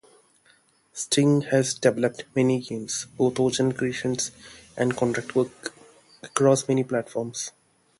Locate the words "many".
2.35-2.59, 6.67-6.83